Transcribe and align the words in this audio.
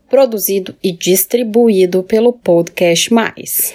produzido 0.08 0.74
e 0.82 0.90
distribuído 0.90 2.02
pelo 2.02 2.32
Podcast 2.32 3.12
Mais. 3.12 3.74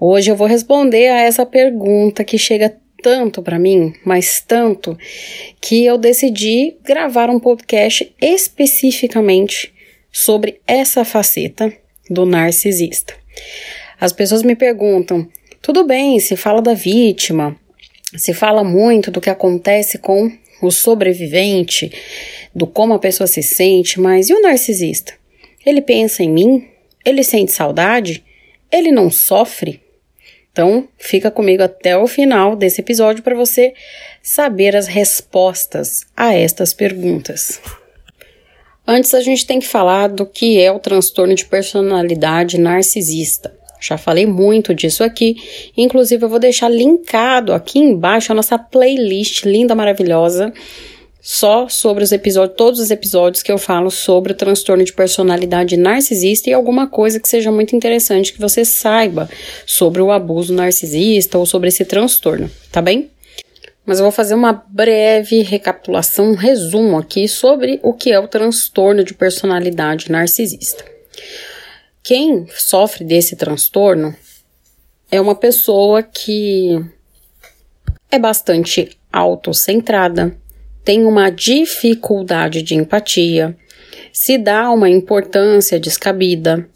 Hoje 0.00 0.32
eu 0.32 0.36
vou 0.36 0.48
responder 0.48 1.10
a 1.10 1.20
essa 1.20 1.46
pergunta 1.46 2.24
que 2.24 2.38
chega 2.38 2.74
tanto 3.04 3.42
para 3.42 3.58
mim, 3.58 3.92
mas 4.02 4.40
tanto, 4.40 4.96
que 5.60 5.84
eu 5.84 5.98
decidi 5.98 6.78
gravar 6.82 7.28
um 7.28 7.38
podcast 7.38 8.10
especificamente 8.18 9.74
sobre 10.10 10.58
essa 10.66 11.04
faceta 11.04 11.70
do 12.08 12.24
narcisista. 12.24 13.14
As 14.00 14.10
pessoas 14.10 14.42
me 14.42 14.56
perguntam: 14.56 15.28
tudo 15.60 15.84
bem, 15.84 16.18
se 16.18 16.34
fala 16.34 16.62
da 16.62 16.72
vítima, 16.72 17.54
se 18.16 18.32
fala 18.32 18.64
muito 18.64 19.10
do 19.10 19.20
que 19.20 19.28
acontece 19.28 19.98
com 19.98 20.32
o 20.62 20.70
sobrevivente, 20.70 21.92
do 22.54 22.66
como 22.66 22.94
a 22.94 22.98
pessoa 22.98 23.26
se 23.26 23.42
sente, 23.42 24.00
mas 24.00 24.30
e 24.30 24.32
o 24.32 24.40
narcisista? 24.40 25.12
Ele 25.66 25.82
pensa 25.82 26.22
em 26.22 26.30
mim? 26.30 26.68
Ele 27.04 27.22
sente 27.22 27.52
saudade? 27.52 28.24
Ele 28.72 28.90
não 28.90 29.10
sofre? 29.10 29.83
Então, 30.54 30.86
fica 30.96 31.32
comigo 31.32 31.64
até 31.64 31.98
o 31.98 32.06
final 32.06 32.54
desse 32.54 32.80
episódio 32.80 33.24
para 33.24 33.34
você 33.34 33.74
saber 34.22 34.76
as 34.76 34.86
respostas 34.86 36.06
a 36.16 36.32
estas 36.32 36.72
perguntas. 36.72 37.60
Antes, 38.86 39.12
a 39.14 39.20
gente 39.20 39.44
tem 39.44 39.58
que 39.58 39.66
falar 39.66 40.06
do 40.06 40.24
que 40.24 40.60
é 40.60 40.70
o 40.70 40.78
transtorno 40.78 41.34
de 41.34 41.44
personalidade 41.44 42.56
narcisista. 42.56 43.52
Já 43.80 43.98
falei 43.98 44.26
muito 44.26 44.72
disso 44.72 45.02
aqui, 45.02 45.34
inclusive 45.76 46.24
eu 46.24 46.28
vou 46.28 46.38
deixar 46.38 46.68
linkado 46.68 47.52
aqui 47.52 47.80
embaixo 47.80 48.30
a 48.30 48.34
nossa 48.34 48.56
playlist 48.56 49.44
linda, 49.44 49.74
maravilhosa, 49.74 50.54
só 51.26 51.70
sobre 51.70 52.04
os 52.04 52.12
episódios, 52.12 52.54
todos 52.54 52.78
os 52.78 52.90
episódios 52.90 53.42
que 53.42 53.50
eu 53.50 53.56
falo 53.56 53.90
sobre 53.90 54.32
o 54.34 54.36
transtorno 54.36 54.84
de 54.84 54.92
personalidade 54.92 55.74
narcisista 55.74 56.50
e 56.50 56.52
alguma 56.52 56.86
coisa 56.86 57.18
que 57.18 57.26
seja 57.26 57.50
muito 57.50 57.74
interessante 57.74 58.30
que 58.30 58.38
você 58.38 58.62
saiba 58.62 59.26
sobre 59.64 60.02
o 60.02 60.12
abuso 60.12 60.52
narcisista 60.52 61.38
ou 61.38 61.46
sobre 61.46 61.68
esse 61.68 61.82
transtorno, 61.86 62.50
tá 62.70 62.82
bem? 62.82 63.10
Mas 63.86 63.98
eu 63.98 64.04
vou 64.04 64.12
fazer 64.12 64.34
uma 64.34 64.52
breve 64.68 65.40
recapitulação, 65.40 66.32
um 66.32 66.34
resumo 66.34 66.98
aqui 66.98 67.26
sobre 67.26 67.80
o 67.82 67.94
que 67.94 68.12
é 68.12 68.20
o 68.20 68.28
transtorno 68.28 69.02
de 69.02 69.14
personalidade 69.14 70.12
narcisista. 70.12 70.84
Quem 72.02 72.46
sofre 72.54 73.02
desse 73.02 73.34
transtorno 73.34 74.14
é 75.10 75.18
uma 75.18 75.34
pessoa 75.34 76.02
que 76.02 76.84
é 78.10 78.18
bastante 78.18 78.90
autocentrada, 79.10 80.36
tem 80.84 81.04
uma 81.06 81.30
dificuldade 81.30 82.62
de 82.62 82.74
empatia, 82.74 83.56
se 84.12 84.36
dá 84.36 84.70
uma 84.70 84.88
importância 84.88 85.80
descabida. 85.80 86.68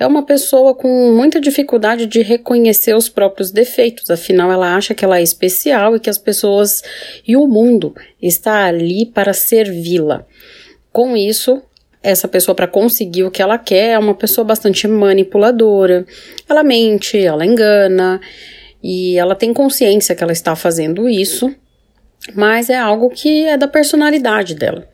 É 0.00 0.06
uma 0.06 0.24
pessoa 0.24 0.74
com 0.74 1.12
muita 1.14 1.40
dificuldade 1.40 2.06
de 2.06 2.22
reconhecer 2.22 2.96
os 2.96 3.08
próprios 3.08 3.52
defeitos, 3.52 4.10
afinal, 4.10 4.50
ela 4.50 4.74
acha 4.74 4.94
que 4.94 5.04
ela 5.04 5.18
é 5.18 5.22
especial 5.22 5.94
e 5.94 6.00
que 6.00 6.10
as 6.10 6.18
pessoas 6.18 6.82
e 7.28 7.36
o 7.36 7.46
mundo 7.46 7.94
está 8.20 8.64
ali 8.64 9.06
para 9.06 9.32
servi-la. 9.32 10.26
Com 10.90 11.16
isso, 11.16 11.62
essa 12.02 12.26
pessoa, 12.26 12.54
para 12.54 12.66
conseguir 12.66 13.22
o 13.24 13.30
que 13.30 13.40
ela 13.40 13.58
quer, 13.58 13.90
é 13.90 13.98
uma 13.98 14.14
pessoa 14.14 14.44
bastante 14.44 14.88
manipuladora. 14.88 16.04
Ela 16.48 16.64
mente, 16.64 17.16
ela 17.16 17.46
engana 17.46 18.20
e 18.82 19.16
ela 19.16 19.36
tem 19.36 19.52
consciência 19.52 20.16
que 20.16 20.24
ela 20.24 20.32
está 20.32 20.56
fazendo 20.56 21.08
isso 21.08 21.54
mas 22.34 22.70
é 22.70 22.76
algo 22.76 23.10
que 23.10 23.44
é 23.46 23.56
da 23.56 23.66
personalidade 23.66 24.54
dela. 24.54 24.88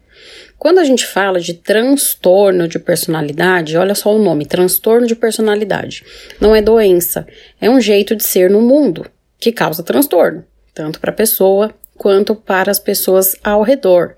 Quando 0.59 0.79
a 0.79 0.85
gente 0.85 1.07
fala 1.07 1.39
de 1.39 1.55
transtorno 1.55 2.67
de 2.67 2.81
personalidade, 2.81 3.77
olha 3.77 3.95
só 3.95 4.15
o 4.15 4.19
nome: 4.19 4.45
transtorno 4.45 5.07
de 5.07 5.15
personalidade. 5.15 6.05
Não 6.41 6.55
é 6.55 6.61
doença, 6.61 7.27
é 7.61 7.71
um 7.71 7.81
jeito 7.81 8.17
de 8.17 8.25
ser 8.25 8.51
no 8.51 8.61
mundo 8.61 9.07
que 9.39 9.53
causa 9.53 9.85
transtorno, 9.85 10.45
tanto 10.75 10.99
para 10.99 11.11
a 11.11 11.15
pessoa 11.15 11.73
quanto 11.97 12.35
para 12.35 12.71
as 12.71 12.79
pessoas 12.79 13.37
ao 13.43 13.63
redor, 13.63 14.15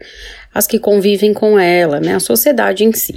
as 0.52 0.66
que 0.66 0.78
convivem 0.78 1.32
com 1.32 1.58
ela, 1.58 1.98
né, 2.00 2.14
a 2.14 2.20
sociedade 2.20 2.84
em 2.84 2.92
si. 2.92 3.14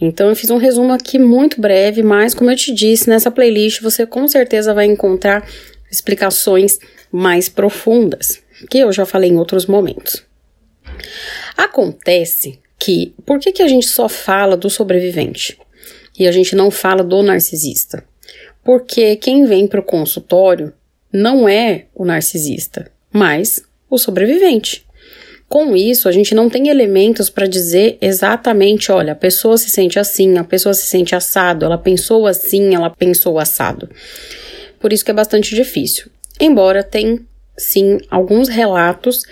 Então 0.00 0.28
eu 0.28 0.36
fiz 0.36 0.50
um 0.50 0.56
resumo 0.56 0.92
aqui 0.92 1.18
muito 1.18 1.60
breve, 1.60 2.02
mas 2.02 2.34
como 2.34 2.50
eu 2.50 2.56
te 2.56 2.72
disse, 2.72 3.08
nessa 3.08 3.30
playlist 3.30 3.80
você 3.80 4.04
com 4.04 4.28
certeza 4.28 4.74
vai 4.74 4.86
encontrar 4.86 5.48
explicações 5.90 6.78
mais 7.10 7.48
profundas 7.48 8.45
que 8.70 8.78
eu 8.78 8.92
já 8.92 9.04
falei 9.04 9.30
em 9.30 9.36
outros 9.36 9.66
momentos. 9.66 10.24
Acontece 11.56 12.58
que, 12.78 13.14
por 13.24 13.38
que, 13.38 13.52
que 13.52 13.62
a 13.62 13.68
gente 13.68 13.86
só 13.86 14.08
fala 14.08 14.56
do 14.56 14.70
sobrevivente 14.70 15.58
e 16.18 16.26
a 16.26 16.32
gente 16.32 16.54
não 16.54 16.70
fala 16.70 17.02
do 17.02 17.22
narcisista? 17.22 18.04
Porque 18.64 19.16
quem 19.16 19.44
vem 19.44 19.66
para 19.66 19.80
o 19.80 19.84
consultório 19.84 20.72
não 21.12 21.48
é 21.48 21.86
o 21.94 22.04
narcisista, 22.04 22.90
mas 23.12 23.62
o 23.88 23.98
sobrevivente. 23.98 24.84
Com 25.48 25.76
isso, 25.76 26.08
a 26.08 26.12
gente 26.12 26.34
não 26.34 26.50
tem 26.50 26.68
elementos 26.68 27.30
para 27.30 27.46
dizer 27.46 27.96
exatamente, 28.00 28.90
olha, 28.90 29.12
a 29.12 29.16
pessoa 29.16 29.56
se 29.56 29.70
sente 29.70 29.98
assim, 29.98 30.36
a 30.36 30.42
pessoa 30.42 30.74
se 30.74 30.86
sente 30.86 31.14
assado, 31.14 31.64
ela 31.64 31.78
pensou 31.78 32.26
assim, 32.26 32.74
ela 32.74 32.90
pensou 32.90 33.38
assado. 33.38 33.88
Por 34.80 34.92
isso 34.92 35.04
que 35.04 35.10
é 35.12 35.14
bastante 35.14 35.54
difícil. 35.54 36.10
Embora 36.40 36.82
tem 36.82 37.24
sim 37.56 37.98
alguns 38.10 38.48
relatos 38.48 39.22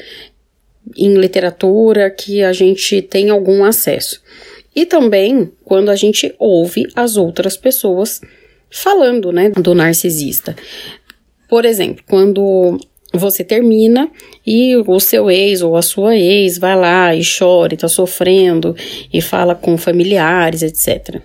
em 0.97 1.15
literatura 1.15 2.11
que 2.11 2.43
a 2.43 2.53
gente 2.53 3.01
tem 3.03 3.31
algum 3.31 3.65
acesso. 3.65 4.23
E 4.75 4.85
também 4.85 5.53
quando 5.65 5.91
a 5.91 5.97
gente 5.97 6.35
ouve 6.39 6.87
as 6.95 7.17
outras 7.17 7.57
pessoas 7.57 8.21
falando, 8.71 9.33
né, 9.33 9.51
do 9.51 9.75
narcisista. 9.75 10.57
Por 11.49 11.65
exemplo, 11.65 12.03
quando 12.09 12.79
você 13.13 13.45
termina 13.45 14.11
e 14.45 14.77
o 14.77 14.99
seu 14.99 15.31
ex 15.31 15.63
ou 15.63 15.77
a 15.77 15.83
sua 15.83 16.17
ex 16.17 16.59
vai 16.59 16.77
lá 16.77 17.15
e 17.15 17.23
chora 17.25 17.75
e 17.75 17.77
tá 17.77 17.87
sofrendo 17.87 18.75
e 19.13 19.23
fala 19.23 19.55
com 19.55 19.79
familiares, 19.79 20.63
etc. 20.63 21.23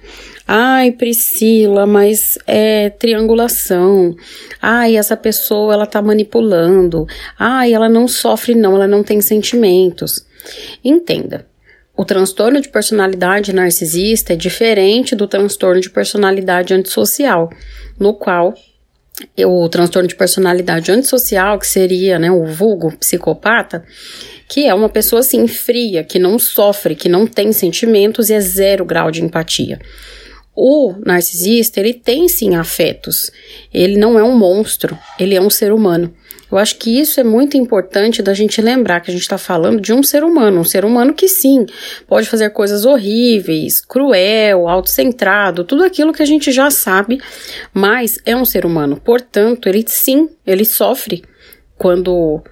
Ai, 0.51 0.91
Priscila, 0.93 1.85
mas 1.85 2.39
é 2.47 2.89
triangulação. 2.89 4.15
Ai, 4.59 4.97
essa 4.97 5.15
pessoa 5.15 5.75
ela 5.75 5.85
tá 5.85 6.01
manipulando. 6.01 7.05
Ai, 7.37 7.71
ela 7.71 7.87
não 7.87 8.07
sofre 8.07 8.55
não, 8.55 8.73
ela 8.73 8.87
não 8.87 9.03
tem 9.03 9.21
sentimentos. 9.21 10.25
Entenda. 10.83 11.45
O 11.95 12.03
transtorno 12.03 12.59
de 12.59 12.67
personalidade 12.67 13.53
narcisista 13.53 14.33
é 14.33 14.35
diferente 14.35 15.15
do 15.15 15.27
transtorno 15.27 15.79
de 15.79 15.91
personalidade 15.91 16.73
antissocial, 16.73 17.47
no 17.99 18.15
qual 18.15 18.55
o 19.45 19.69
transtorno 19.69 20.07
de 20.07 20.15
personalidade 20.15 20.91
antissocial, 20.91 21.59
que 21.59 21.67
seria 21.67 22.17
né, 22.17 22.31
o 22.31 22.47
vulgo 22.47 22.97
psicopata, 22.97 23.85
que 24.47 24.65
é 24.65 24.73
uma 24.73 24.89
pessoa 24.89 25.19
assim 25.19 25.47
fria, 25.47 26.03
que 26.03 26.17
não 26.17 26.39
sofre, 26.39 26.95
que 26.95 27.07
não 27.07 27.27
tem 27.27 27.51
sentimentos 27.51 28.31
e 28.31 28.33
é 28.33 28.39
zero 28.39 28.83
grau 28.83 29.11
de 29.11 29.23
empatia. 29.23 29.79
O 30.61 30.93
narcisista, 31.05 31.79
ele 31.79 31.93
tem 31.93 32.27
sim 32.27 32.53
afetos. 32.53 33.31
Ele 33.73 33.95
não 33.95 34.19
é 34.19 34.23
um 34.23 34.37
monstro, 34.37 34.99
ele 35.17 35.33
é 35.33 35.41
um 35.41 35.49
ser 35.49 35.71
humano. 35.71 36.13
Eu 36.51 36.57
acho 36.57 36.75
que 36.75 36.99
isso 36.99 37.17
é 37.17 37.23
muito 37.23 37.55
importante 37.55 38.21
da 38.21 38.33
gente 38.33 38.61
lembrar 38.61 38.99
que 38.99 39.09
a 39.09 39.13
gente 39.13 39.21
está 39.21 39.37
falando 39.37 39.79
de 39.79 39.93
um 39.93 40.03
ser 40.03 40.21
humano, 40.21 40.59
um 40.59 40.65
ser 40.65 40.83
humano 40.83 41.13
que 41.13 41.29
sim, 41.29 41.65
pode 42.05 42.27
fazer 42.27 42.49
coisas 42.49 42.83
horríveis, 42.83 43.79
cruel, 43.79 44.67
autocentrado, 44.67 45.63
tudo 45.63 45.85
aquilo 45.85 46.11
que 46.11 46.23
a 46.23 46.25
gente 46.25 46.51
já 46.51 46.69
sabe, 46.69 47.21
mas 47.73 48.19
é 48.25 48.35
um 48.35 48.43
ser 48.43 48.65
humano. 48.65 48.99
Portanto, 49.01 49.69
ele 49.69 49.85
sim, 49.87 50.27
ele 50.45 50.65
sofre 50.65 51.23
quando 51.77 52.43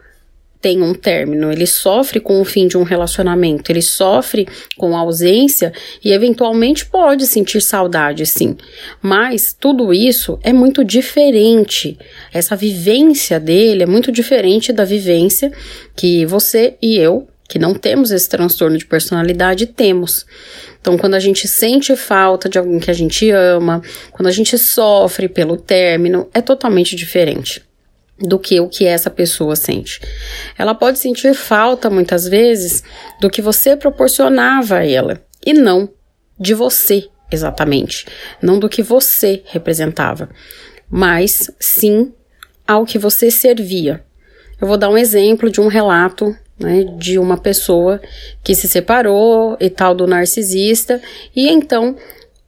tem 0.67 0.83
um 0.83 0.93
término, 0.93 1.49
ele 1.49 1.65
sofre 1.65 2.19
com 2.19 2.41
o 2.41 2.43
fim 2.43 2.67
de 2.67 2.77
um 2.77 2.83
relacionamento, 2.83 3.71
ele 3.71 3.81
sofre 3.81 4.45
com 4.75 4.97
a 4.97 4.99
ausência 4.99 5.71
e 6.03 6.11
eventualmente 6.11 6.85
pode 6.85 7.25
sentir 7.25 7.61
saudade, 7.61 8.25
sim. 8.25 8.57
Mas 9.01 9.55
tudo 9.57 9.93
isso 9.93 10.37
é 10.43 10.51
muito 10.51 10.83
diferente. 10.83 11.97
Essa 12.33 12.53
vivência 12.53 13.39
dele 13.39 13.83
é 13.83 13.85
muito 13.85 14.11
diferente 14.11 14.73
da 14.73 14.83
vivência 14.83 15.53
que 15.95 16.25
você 16.25 16.75
e 16.81 16.97
eu, 16.97 17.29
que 17.47 17.57
não 17.57 17.73
temos 17.73 18.11
esse 18.11 18.27
transtorno 18.27 18.77
de 18.77 18.85
personalidade, 18.85 19.67
temos. 19.67 20.25
Então, 20.81 20.97
quando 20.97 21.13
a 21.13 21.19
gente 21.21 21.47
sente 21.47 21.95
falta 21.95 22.49
de 22.49 22.59
alguém 22.59 22.77
que 22.77 22.91
a 22.91 22.93
gente 22.93 23.31
ama, 23.31 23.81
quando 24.11 24.27
a 24.27 24.31
gente 24.31 24.57
sofre 24.57 25.29
pelo 25.29 25.55
término, 25.55 26.27
é 26.33 26.41
totalmente 26.41 26.93
diferente. 26.93 27.66
Do 28.19 28.39
que 28.39 28.59
o 28.59 28.67
que 28.67 28.85
essa 28.85 29.09
pessoa 29.09 29.55
sente. 29.55 29.99
Ela 30.57 30.73
pode 30.73 30.99
sentir 30.99 31.33
falta 31.33 31.89
muitas 31.89 32.27
vezes 32.27 32.83
do 33.21 33.29
que 33.29 33.41
você 33.41 33.75
proporcionava 33.75 34.77
a 34.77 34.85
ela 34.85 35.21
e 35.45 35.53
não 35.53 35.89
de 36.39 36.53
você 36.53 37.07
exatamente, 37.31 38.05
não 38.41 38.57
do 38.57 38.69
que 38.69 38.81
você 38.81 39.43
representava, 39.45 40.29
mas 40.89 41.51
sim 41.59 42.13
ao 42.65 42.85
que 42.85 42.97
você 42.97 43.29
servia. 43.29 44.03
Eu 44.59 44.67
vou 44.67 44.77
dar 44.77 44.89
um 44.89 44.97
exemplo 44.97 45.49
de 45.49 45.61
um 45.61 45.67
relato 45.67 46.35
né, 46.59 46.83
de 46.97 47.19
uma 47.19 47.37
pessoa 47.37 48.01
que 48.43 48.55
se 48.55 48.67
separou 48.67 49.55
e 49.59 49.69
tal 49.69 49.93
do 49.93 50.07
narcisista, 50.07 51.01
e 51.35 51.49
então 51.49 51.95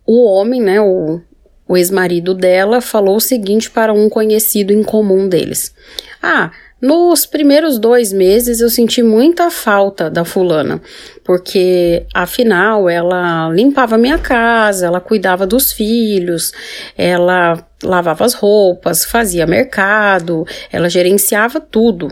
o 0.06 0.26
homem, 0.26 0.62
né, 0.62 0.82
o, 0.82 1.22
o 1.70 1.78
ex-marido 1.78 2.34
dela, 2.34 2.82
falou 2.82 3.18
o 3.18 3.22
seguinte 3.22 3.70
para 3.70 3.94
um 3.94 4.10
conhecido 4.10 4.74
em 4.74 4.82
comum 4.82 5.30
deles: 5.30 5.72
Ah, 6.20 6.52
nos 6.82 7.28
primeiros 7.28 7.78
dois 7.78 8.12
meses 8.12 8.60
eu 8.60 8.70
senti 8.70 9.04
muita 9.04 9.52
falta 9.52 10.10
da 10.10 10.26
fulana, 10.26 10.82
porque 11.24 12.08
afinal 12.12 12.90
ela 12.90 13.50
limpava 13.50 14.00
minha 14.00 14.18
casa, 14.18 14.88
ela 14.88 15.00
cuidava 15.00 15.46
dos 15.46 15.72
filhos, 15.72 16.52
ela 16.98 17.64
lavava 17.84 18.26
as 18.26 18.34
roupas, 18.34 19.06
fazia 19.06 19.46
mercado, 19.46 20.48
ela 20.72 20.90
gerenciava 20.90 21.62
tudo 21.62 22.10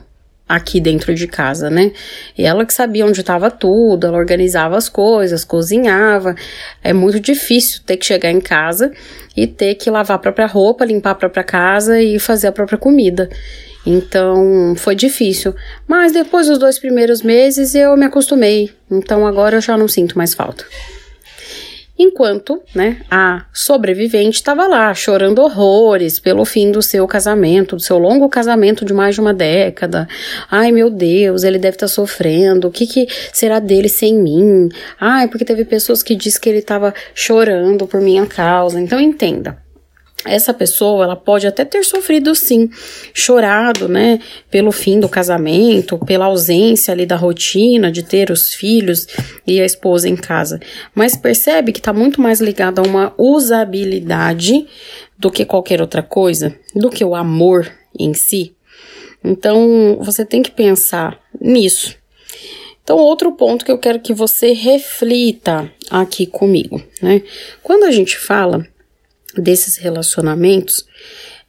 aqui 0.48 0.80
dentro 0.80 1.14
de 1.14 1.28
casa, 1.28 1.70
né? 1.70 1.92
E 2.38 2.46
ela 2.46 2.66
que 2.66 2.74
sabia 2.74 3.06
onde 3.06 3.20
estava 3.20 3.52
tudo, 3.52 4.08
ela 4.08 4.18
organizava 4.18 4.78
as 4.78 4.88
coisas, 4.88 5.44
cozinhava. 5.44 6.36
É 6.84 6.94
muito 6.94 7.20
difícil 7.20 7.82
ter 7.86 7.98
que 7.98 8.06
chegar 8.06 8.32
em 8.32 8.40
casa 8.40 8.92
e 9.36 9.46
ter 9.46 9.76
que 9.76 9.90
lavar 9.90 10.16
a 10.16 10.20
própria 10.20 10.48
roupa, 10.48 10.86
limpar 10.86 11.12
a 11.12 11.16
própria 11.16 11.44
casa 11.44 12.02
e 12.02 12.18
fazer 12.18 12.48
a 12.48 12.52
própria 12.52 12.78
comida. 12.78 13.30
Então 13.86 14.74
foi 14.76 14.96
difícil. 14.96 15.54
Mas 15.88 16.12
depois 16.12 16.48
dos 16.48 16.58
dois 16.58 16.80
primeiros 16.80 17.22
meses 17.22 17.76
eu 17.76 17.96
me 17.96 18.06
acostumei. 18.06 18.72
Então 18.90 19.26
agora 19.26 19.58
eu 19.58 19.62
já 19.62 19.78
não 19.78 19.88
sinto 19.88 20.18
mais 20.18 20.34
falta. 20.34 20.66
Enquanto, 22.00 22.62
né, 22.76 23.02
a 23.10 23.46
sobrevivente 23.52 24.38
estava 24.38 24.68
lá 24.68 24.94
chorando 24.94 25.42
horrores 25.42 26.20
pelo 26.20 26.46
fim 26.46 26.72
do 26.72 26.82
seu 26.82 27.08
casamento, 27.08 27.76
do 27.76 27.82
seu 27.82 27.98
longo 27.98 28.30
casamento 28.30 28.86
de 28.86 28.94
mais 28.94 29.16
de 29.16 29.22
uma 29.22 29.34
década. 29.34 30.08
Ai, 30.50 30.72
meu 30.72 30.90
Deus, 30.90 31.44
ele 31.44 31.58
deve 31.58 31.76
estar 31.76 31.88
tá 31.88 31.92
sofrendo. 31.92 32.68
O 32.68 32.72
que, 32.72 32.86
que 32.86 33.08
será 33.34 33.60
dele 33.60 33.90
sem 33.90 34.16
mim? 34.16 34.70
Ai, 35.00 35.28
porque 35.28 35.46
teve 35.46 35.66
pessoas 35.66 36.04
que 36.04 36.16
disse 36.16 36.40
que 36.40 36.50
ele 36.50 36.60
estava 36.60 36.94
chorando 37.16 37.88
por 37.88 38.00
minha 38.00 38.26
causa. 38.26 38.80
Então 38.80 39.00
entenda 39.00 39.58
essa 40.26 40.54
pessoa 40.54 41.04
ela 41.04 41.16
pode 41.16 41.46
até 41.46 41.64
ter 41.64 41.84
sofrido 41.84 42.34
sim, 42.34 42.70
chorado, 43.14 43.88
né, 43.88 44.20
pelo 44.50 44.72
fim 44.72 45.00
do 45.00 45.08
casamento, 45.08 45.98
pela 46.00 46.26
ausência 46.26 46.92
ali 46.92 47.06
da 47.06 47.16
rotina 47.16 47.92
de 47.92 48.04
ter 48.04 48.32
os 48.32 48.54
filhos 48.54 49.08
e 49.46 49.62
a 49.62 49.66
esposa 49.66 50.10
em 50.10 50.16
casa, 50.16 50.60
mas 50.94 51.16
percebe 51.16 51.72
que 51.72 51.80
está 51.80 51.94
muito 51.94 52.20
mais 52.20 52.42
ligado 52.42 52.80
a 52.80 52.84
uma 52.84 53.14
usabilidade 53.18 54.68
do 55.18 55.32
que 55.32 55.46
qualquer 55.46 55.82
outra 55.82 56.02
coisa, 56.02 56.56
do 56.76 56.90
que 56.90 57.04
o 57.04 57.16
amor 57.16 57.72
em 57.98 58.14
si. 58.14 58.56
Então 59.24 59.98
você 60.02 60.26
tem 60.26 60.42
que 60.42 60.52
pensar 60.52 61.20
nisso. 61.40 61.96
Então, 62.84 63.00
outro 63.00 63.34
ponto 63.34 63.66
que 63.66 63.72
eu 63.72 63.78
quero 63.78 64.00
que 64.00 64.14
você 64.14 64.54
reflita 64.54 65.70
aqui 65.92 66.26
comigo, 66.26 66.82
né? 67.02 67.22
Quando 67.62 67.84
a 67.84 67.92
gente 67.92 68.18
fala 68.18 68.66
desses 69.36 69.78
relacionamentos, 69.78 70.86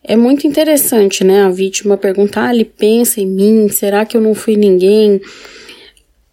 é 0.02 0.16
muito 0.16 0.46
interessante, 0.46 1.24
né? 1.24 1.42
A 1.42 1.50
vítima 1.50 1.96
perguntar, 1.96 2.46
ah, 2.46 2.54
ele 2.54 2.64
pensa 2.64 3.20
em 3.20 3.26
mim, 3.26 3.68
será 3.68 4.04
que 4.04 4.16
eu 4.16 4.20
não 4.20 4.34
fui 4.34 4.56
ninguém? 4.56 5.20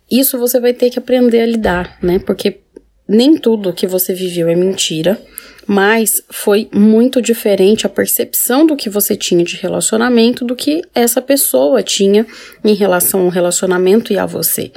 Isso 0.09 0.37
você 0.37 0.59
vai 0.59 0.73
ter 0.73 0.89
que 0.89 0.99
aprender 0.99 1.41
a 1.41 1.45
lidar, 1.45 1.97
né? 2.01 2.19
Porque 2.19 2.59
nem 3.07 3.37
tudo 3.37 3.73
que 3.73 3.87
você 3.87 4.13
viveu 4.13 4.47
é 4.47 4.55
mentira, 4.55 5.19
mas 5.67 6.21
foi 6.29 6.69
muito 6.73 7.21
diferente 7.21 7.85
a 7.85 7.89
percepção 7.89 8.65
do 8.65 8.75
que 8.75 8.89
você 8.89 9.15
tinha 9.15 9.43
de 9.43 9.55
relacionamento 9.55 10.45
do 10.45 10.55
que 10.55 10.83
essa 10.93 11.21
pessoa 11.21 11.81
tinha 11.81 12.25
em 12.63 12.73
relação 12.73 13.21
ao 13.21 13.29
relacionamento 13.29 14.13
e 14.13 14.17
a 14.17 14.25
você. 14.25 14.71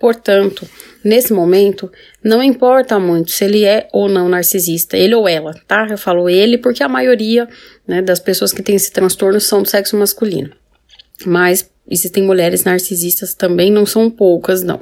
Portanto, 0.00 0.66
nesse 1.04 1.30
momento, 1.30 1.92
não 2.24 2.42
importa 2.42 2.98
muito 2.98 3.30
se 3.30 3.44
ele 3.44 3.66
é 3.66 3.86
ou 3.92 4.08
não 4.08 4.30
narcisista, 4.30 4.96
ele 4.96 5.14
ou 5.14 5.28
ela, 5.28 5.52
tá? 5.68 5.86
Eu 5.90 5.98
falo 5.98 6.26
ele 6.26 6.56
porque 6.56 6.82
a 6.82 6.88
maioria 6.88 7.46
né, 7.86 8.00
das 8.00 8.18
pessoas 8.18 8.50
que 8.50 8.62
têm 8.62 8.76
esse 8.76 8.90
transtorno 8.90 9.38
são 9.38 9.62
do 9.62 9.68
sexo 9.68 9.98
masculino. 9.98 10.52
Mas 11.26 11.70
existem 11.86 12.22
mulheres 12.22 12.64
narcisistas 12.64 13.34
também, 13.34 13.70
não 13.70 13.84
são 13.84 14.10
poucas, 14.10 14.62
não. 14.62 14.80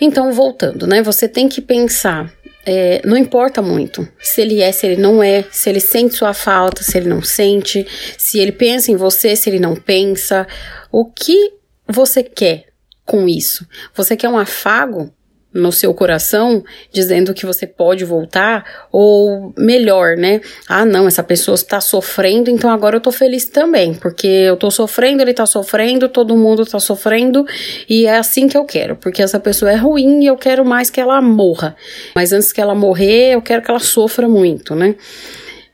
Então, 0.00 0.32
voltando, 0.32 0.84
né? 0.84 1.00
Você 1.00 1.28
tem 1.28 1.48
que 1.48 1.60
pensar 1.60 2.34
é, 2.66 3.00
não 3.06 3.16
importa 3.16 3.62
muito 3.62 4.06
se 4.20 4.40
ele 4.40 4.60
é, 4.60 4.70
se 4.70 4.86
ele 4.86 5.00
não 5.00 5.22
é, 5.22 5.44
se 5.50 5.70
ele 5.70 5.80
sente 5.80 6.16
sua 6.16 6.34
falta, 6.34 6.82
se 6.82 6.98
ele 6.98 7.08
não 7.08 7.22
sente, 7.22 7.86
se 8.18 8.38
ele 8.38 8.52
pensa 8.52 8.90
em 8.90 8.96
você, 8.96 9.36
se 9.36 9.48
ele 9.48 9.60
não 9.60 9.76
pensa. 9.76 10.46
O 10.90 11.04
que 11.04 11.52
você 11.86 12.22
quer 12.22 12.69
com 13.10 13.26
isso? 13.26 13.66
Você 13.92 14.16
quer 14.16 14.28
um 14.28 14.38
afago 14.38 15.12
no 15.52 15.72
seu 15.72 15.92
coração, 15.92 16.62
dizendo 16.92 17.34
que 17.34 17.44
você 17.44 17.66
pode 17.66 18.04
voltar, 18.04 18.64
ou 18.92 19.52
melhor, 19.58 20.16
né? 20.16 20.40
Ah, 20.68 20.84
não, 20.84 21.08
essa 21.08 21.24
pessoa 21.24 21.56
está 21.56 21.80
sofrendo, 21.80 22.48
então 22.48 22.70
agora 22.70 22.94
eu 22.94 23.00
tô 23.00 23.10
feliz 23.10 23.46
também, 23.46 23.92
porque 23.94 24.28
eu 24.28 24.56
tô 24.56 24.70
sofrendo, 24.70 25.22
ele 25.22 25.34
tá 25.34 25.46
sofrendo, 25.46 26.08
todo 26.08 26.36
mundo 26.36 26.64
tá 26.64 26.78
sofrendo, 26.78 27.44
e 27.88 28.06
é 28.06 28.16
assim 28.16 28.46
que 28.46 28.56
eu 28.56 28.64
quero, 28.64 28.94
porque 28.94 29.20
essa 29.20 29.40
pessoa 29.40 29.72
é 29.72 29.74
ruim 29.76 30.22
e 30.22 30.26
eu 30.26 30.36
quero 30.36 30.64
mais 30.64 30.88
que 30.88 31.00
ela 31.00 31.20
morra. 31.20 31.74
Mas 32.14 32.32
antes 32.32 32.52
que 32.52 32.60
ela 32.60 32.76
morrer, 32.76 33.34
eu 33.34 33.42
quero 33.42 33.60
que 33.60 33.72
ela 33.72 33.80
sofra 33.80 34.28
muito, 34.28 34.76
né? 34.76 34.94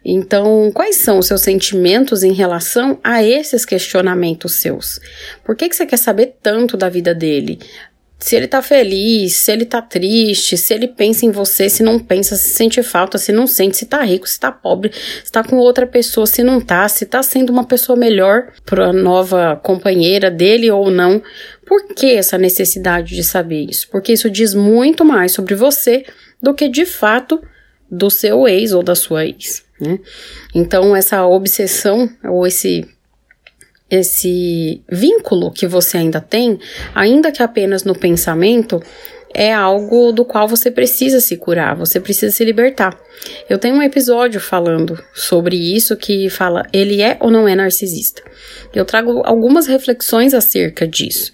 Então, 0.08 0.70
quais 0.72 0.96
são 0.96 1.18
os 1.18 1.26
seus 1.26 1.40
sentimentos 1.40 2.22
em 2.22 2.32
relação 2.32 3.00
a 3.02 3.24
esses 3.24 3.64
questionamentos 3.64 4.60
seus? 4.60 5.00
Por 5.44 5.56
que, 5.56 5.68
que 5.68 5.74
você 5.74 5.84
quer 5.84 5.96
saber 5.96 6.36
tanto 6.40 6.76
da 6.76 6.88
vida 6.88 7.12
dele? 7.12 7.58
Se 8.16 8.36
ele 8.36 8.46
tá 8.46 8.62
feliz, 8.62 9.34
se 9.34 9.50
ele 9.50 9.64
tá 9.64 9.82
triste, 9.82 10.56
se 10.56 10.72
ele 10.72 10.86
pensa 10.86 11.26
em 11.26 11.32
você, 11.32 11.68
se 11.68 11.82
não 11.82 11.98
pensa, 11.98 12.36
se 12.36 12.50
sente 12.50 12.84
falta, 12.84 13.18
se 13.18 13.32
não 13.32 13.48
sente, 13.48 13.76
se 13.76 13.84
tá 13.84 14.00
rico, 14.02 14.28
se 14.28 14.38
tá 14.38 14.52
pobre, 14.52 14.92
se 15.24 15.30
tá 15.30 15.42
com 15.42 15.56
outra 15.56 15.88
pessoa, 15.88 16.24
se 16.24 16.42
não 16.44 16.60
tá, 16.60 16.88
se 16.88 17.04
tá 17.04 17.20
sendo 17.20 17.50
uma 17.50 17.64
pessoa 17.64 17.98
melhor 17.98 18.52
pra 18.64 18.92
nova 18.92 19.60
companheira 19.60 20.30
dele 20.30 20.70
ou 20.70 20.88
não. 20.88 21.20
Por 21.66 21.88
que 21.88 22.14
essa 22.14 22.38
necessidade 22.38 23.16
de 23.16 23.24
saber 23.24 23.66
isso? 23.68 23.88
Porque 23.90 24.12
isso 24.12 24.30
diz 24.30 24.54
muito 24.54 25.04
mais 25.04 25.32
sobre 25.32 25.56
você 25.56 26.04
do 26.40 26.54
que 26.54 26.68
de 26.68 26.86
fato 26.86 27.42
do 27.90 28.10
seu 28.10 28.46
ex 28.48 28.72
ou 28.72 28.82
da 28.82 28.94
sua 28.94 29.24
ex. 29.24 29.64
Né? 29.80 29.98
Então, 30.54 30.94
essa 30.94 31.26
obsessão 31.26 32.08
ou 32.24 32.46
esse 32.46 32.88
esse 33.88 34.82
vínculo 34.90 35.52
que 35.52 35.64
você 35.64 35.98
ainda 35.98 36.20
tem, 36.20 36.58
ainda 36.92 37.30
que 37.30 37.40
apenas 37.40 37.84
no 37.84 37.96
pensamento, 37.96 38.82
é 39.32 39.52
algo 39.52 40.12
do 40.12 40.24
qual 40.24 40.48
você 40.48 40.70
precisa 40.70 41.20
se 41.20 41.36
curar, 41.36 41.76
você 41.76 42.00
precisa 42.00 42.34
se 42.34 42.44
libertar. 42.44 42.98
Eu 43.48 43.58
tenho 43.58 43.76
um 43.76 43.82
episódio 43.82 44.40
falando 44.40 44.98
sobre 45.14 45.56
isso 45.56 45.96
que 45.96 46.30
fala 46.30 46.66
ele 46.72 47.02
é 47.02 47.16
ou 47.20 47.30
não 47.30 47.46
é 47.46 47.54
narcisista. 47.54 48.22
Eu 48.74 48.84
trago 48.84 49.22
algumas 49.24 49.66
reflexões 49.66 50.32
acerca 50.32 50.86
disso. 50.86 51.32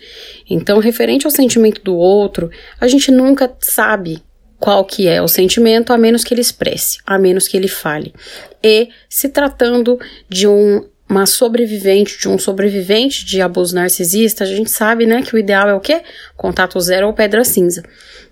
Então, 0.50 0.78
referente 0.78 1.26
ao 1.26 1.30
sentimento 1.30 1.80
do 1.82 1.94
outro, 1.96 2.50
a 2.80 2.88
gente 2.88 3.10
nunca 3.10 3.54
sabe 3.60 4.20
qual 4.62 4.84
que 4.84 5.08
é 5.08 5.20
o 5.20 5.26
sentimento, 5.26 5.92
a 5.92 5.98
menos 5.98 6.22
que 6.22 6.32
ele 6.32 6.40
expresse, 6.40 6.98
a 7.04 7.18
menos 7.18 7.48
que 7.48 7.56
ele 7.56 7.66
fale. 7.66 8.14
E 8.62 8.90
se 9.08 9.28
tratando 9.28 9.98
de 10.28 10.46
um 10.46 10.84
uma 11.10 11.26
sobrevivente, 11.26 12.18
de 12.18 12.26
um 12.26 12.38
sobrevivente 12.38 13.26
de 13.26 13.42
abuso 13.42 13.74
narcisista, 13.74 14.44
a 14.44 14.46
gente 14.46 14.70
sabe, 14.70 15.04
né, 15.04 15.20
que 15.20 15.34
o 15.34 15.38
ideal 15.38 15.68
é 15.68 15.74
o 15.74 15.80
quê? 15.80 16.00
Contato 16.38 16.80
zero 16.80 17.06
ou 17.06 17.12
pedra 17.12 17.44
cinza. 17.44 17.82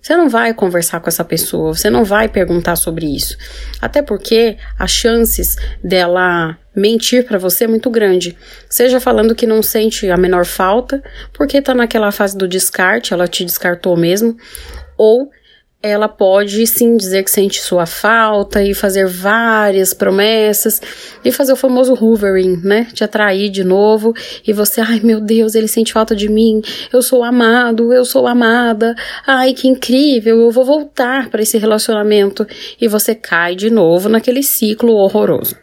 Você 0.00 0.16
não 0.16 0.30
vai 0.30 0.54
conversar 0.54 0.98
com 1.00 1.08
essa 1.10 1.22
pessoa, 1.22 1.74
você 1.74 1.90
não 1.90 2.04
vai 2.04 2.26
perguntar 2.26 2.76
sobre 2.76 3.04
isso. 3.04 3.36
Até 3.82 4.00
porque 4.00 4.56
as 4.78 4.90
chances 4.90 5.56
dela 5.84 6.56
mentir 6.74 7.26
para 7.26 7.36
você 7.36 7.64
é 7.64 7.68
muito 7.68 7.90
grande. 7.90 8.34
Seja 8.66 8.98
falando 8.98 9.34
que 9.34 9.46
não 9.46 9.62
sente 9.62 10.08
a 10.08 10.16
menor 10.16 10.46
falta, 10.46 11.02
porque 11.34 11.60
tá 11.60 11.74
naquela 11.74 12.10
fase 12.10 12.34
do 12.34 12.48
descarte, 12.48 13.12
ela 13.12 13.28
te 13.28 13.44
descartou 13.44 13.94
mesmo, 13.94 14.38
ou 14.96 15.30
ela 15.82 16.08
pode 16.08 16.66
sim 16.66 16.94
dizer 16.94 17.22
que 17.24 17.30
sente 17.30 17.58
sua 17.58 17.86
falta 17.86 18.62
e 18.62 18.74
fazer 18.74 19.06
várias 19.06 19.94
promessas 19.94 20.80
e 21.24 21.32
fazer 21.32 21.54
o 21.54 21.56
famoso 21.56 21.94
hoovering, 21.94 22.58
né? 22.62 22.86
Te 22.92 23.02
atrair 23.02 23.48
de 23.48 23.64
novo 23.64 24.14
e 24.46 24.52
você, 24.52 24.82
ai 24.82 25.00
meu 25.02 25.20
Deus, 25.20 25.54
ele 25.54 25.68
sente 25.68 25.94
falta 25.94 26.14
de 26.14 26.28
mim, 26.28 26.60
eu 26.92 27.00
sou 27.00 27.24
amado, 27.24 27.94
eu 27.94 28.04
sou 28.04 28.26
amada, 28.26 28.94
ai 29.26 29.54
que 29.54 29.68
incrível, 29.68 30.38
eu 30.40 30.50
vou 30.50 30.66
voltar 30.66 31.30
para 31.30 31.40
esse 31.40 31.56
relacionamento 31.56 32.46
e 32.78 32.86
você 32.86 33.14
cai 33.14 33.56
de 33.56 33.70
novo 33.70 34.10
naquele 34.10 34.42
ciclo 34.42 34.92
horroroso. 34.92 35.56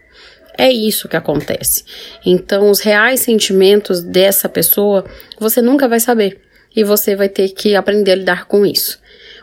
É 0.58 0.72
isso 0.72 1.08
que 1.08 1.16
acontece. 1.16 1.84
Então, 2.26 2.72
os 2.72 2.80
reais 2.80 3.20
sentimentos 3.20 4.02
dessa 4.02 4.50
pessoa 4.50 5.06
você 5.40 5.62
nunca 5.62 5.88
vai 5.88 6.00
saber 6.00 6.42
e 6.76 6.84
você 6.84 7.16
vai 7.16 7.30
ter 7.30 7.50
que 7.50 7.76
aprender 7.76 8.14
a 8.14 8.16
lidar 8.16 8.46
com 8.46 8.66
isso. 8.66 9.00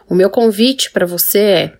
O 0.09 0.15
meu 0.15 0.31
convite 0.31 0.91
para 0.91 1.07
você 1.07 1.39
é 1.39 1.73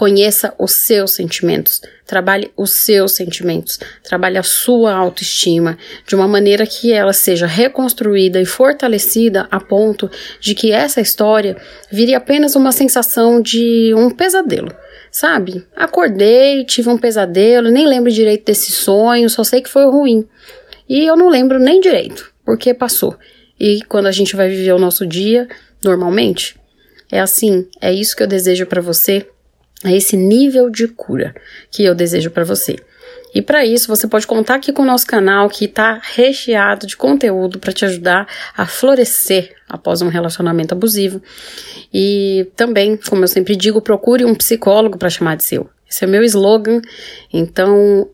Conheça 0.00 0.54
os 0.58 0.72
seus 0.72 1.10
sentimentos, 1.10 1.82
trabalhe 2.06 2.50
os 2.56 2.70
seus 2.70 3.12
sentimentos, 3.12 3.78
trabalhe 4.02 4.38
a 4.38 4.42
sua 4.42 4.94
autoestima 4.94 5.76
de 6.06 6.14
uma 6.14 6.26
maneira 6.26 6.64
que 6.64 6.90
ela 6.90 7.12
seja 7.12 7.46
reconstruída 7.46 8.40
e 8.40 8.46
fortalecida 8.46 9.46
a 9.50 9.60
ponto 9.60 10.10
de 10.40 10.54
que 10.54 10.72
essa 10.72 11.02
história 11.02 11.56
vire 11.90 12.14
apenas 12.14 12.56
uma 12.56 12.72
sensação 12.72 13.42
de 13.42 13.92
um 13.94 14.08
pesadelo. 14.10 14.72
Sabe? 15.10 15.66
Acordei, 15.76 16.64
tive 16.64 16.88
um 16.88 16.96
pesadelo, 16.96 17.68
nem 17.68 17.86
lembro 17.86 18.10
direito 18.12 18.46
desse 18.46 18.70
sonho, 18.70 19.28
só 19.28 19.42
sei 19.42 19.60
que 19.60 19.68
foi 19.68 19.84
ruim. 19.84 20.26
E 20.88 21.04
eu 21.04 21.16
não 21.16 21.28
lembro 21.28 21.58
nem 21.58 21.80
direito, 21.80 22.32
porque 22.42 22.72
passou. 22.72 23.18
E 23.58 23.82
quando 23.82 24.06
a 24.06 24.12
gente 24.12 24.36
vai 24.36 24.48
viver 24.48 24.72
o 24.72 24.78
nosso 24.78 25.04
dia 25.04 25.48
normalmente, 25.84 26.59
é 27.10 27.20
assim, 27.20 27.66
é 27.80 27.92
isso 27.92 28.16
que 28.16 28.22
eu 28.22 28.26
desejo 28.26 28.66
para 28.66 28.80
você 28.80 29.26
é 29.84 29.96
esse 29.96 30.16
nível 30.16 30.68
de 30.68 30.88
cura 30.88 31.34
que 31.70 31.84
eu 31.84 31.94
desejo 31.94 32.30
para 32.30 32.44
você. 32.44 32.76
E 33.34 33.40
para 33.40 33.64
isso, 33.64 33.86
você 33.86 34.08
pode 34.08 34.26
contar 34.26 34.56
aqui 34.56 34.72
com 34.72 34.82
o 34.82 34.86
nosso 34.86 35.06
canal 35.06 35.48
que 35.48 35.64
está 35.64 36.00
recheado 36.02 36.86
de 36.86 36.96
conteúdo 36.96 37.58
para 37.58 37.72
te 37.72 37.84
ajudar 37.84 38.26
a 38.56 38.66
florescer 38.66 39.54
após 39.68 40.02
um 40.02 40.08
relacionamento 40.08 40.74
abusivo. 40.74 41.22
E 41.94 42.48
também, 42.56 42.96
como 42.96 43.22
eu 43.22 43.28
sempre 43.28 43.54
digo, 43.54 43.80
procure 43.80 44.24
um 44.24 44.34
psicólogo 44.34 44.98
para 44.98 45.08
chamar 45.08 45.36
de 45.36 45.44
seu. 45.44 45.70
Esse 45.88 46.04
é 46.04 46.08
o 46.08 46.10
meu 46.10 46.24
slogan. 46.24 46.82
Então, 47.32 48.08